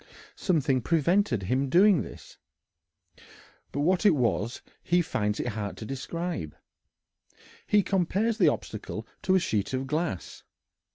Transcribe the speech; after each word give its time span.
Something 0.35 0.81
prevented 0.81 1.43
his 1.43 1.67
doing 1.67 2.01
this, 2.01 2.39
but 3.71 3.81
what 3.81 4.03
it 4.03 4.15
was 4.15 4.63
he 4.81 4.99
finds 5.03 5.39
it 5.39 5.49
hard 5.49 5.77
to 5.77 5.85
describe. 5.85 6.55
He 7.67 7.83
compares 7.83 8.39
the 8.39 8.47
obstacle 8.49 9.05
to 9.21 9.35
a 9.35 9.39
sheet 9.39 9.75
of 9.75 9.85
glass. 9.85 10.41